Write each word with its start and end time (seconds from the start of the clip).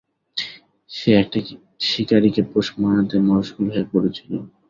সে 0.89 1.09
একটা 1.21 1.39
শিকারীকে 1.87 2.41
পোষ 2.51 2.67
মানাতে 2.81 3.15
মশগুল 3.27 3.67
হয়ে 3.73 3.89
পড়েছিল। 3.91 4.31